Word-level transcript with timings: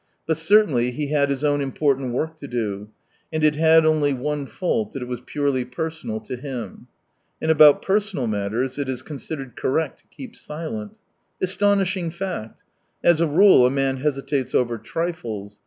But 0.25 0.39
certainly 0.39 0.89
he 0.89 1.09
had 1.09 1.29
his 1.29 1.43
own 1.43 1.61
important 1.61 2.11
work 2.11 2.39
to 2.39 2.47
do: 2.47 2.89
and 3.31 3.43
it 3.43 3.53
had 3.55 3.85
only 3.85 4.13
one 4.13 4.47
fault, 4.47 4.93
that 4.93 5.01
it 5.03 5.07
was 5.07 5.21
purely 5.23 5.63
personal 5.63 6.19
to 6.21 6.37
him. 6.37 6.87
And 7.39 7.51
about 7.51 7.83
personal 7.83 8.25
matters 8.25 8.79
it 8.79 8.89
is 8.89 9.03
considered 9.03 9.55
correct 9.55 9.99
to 9.99 10.07
keep 10.07 10.35
silent.... 10.35 10.97
Astonishing 11.39 12.09
fact! 12.09 12.63
As 13.03 13.21
a 13.21 13.27
rule 13.27 13.63
a 13.63 13.69
man 13.69 13.97
hesitates 13.97 14.55
over 14.55 14.79
trifles. 14.79 15.59